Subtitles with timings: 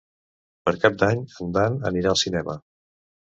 [0.69, 2.57] Per Cap d'Any en Dan anirà al cinema.